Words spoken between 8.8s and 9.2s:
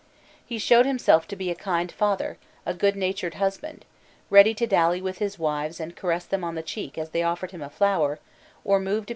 a piece upon the draught board.